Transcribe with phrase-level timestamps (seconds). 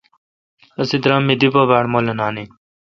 [0.81, 2.49] اسی درام می دی پہ باڑ اؘمولانان این۔